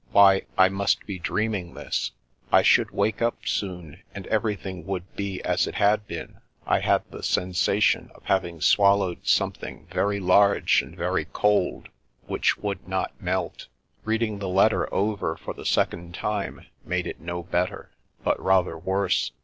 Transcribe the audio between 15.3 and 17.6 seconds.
for the secor d time made it no